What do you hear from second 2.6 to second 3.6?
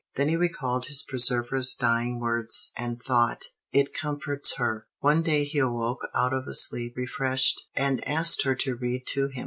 and thought,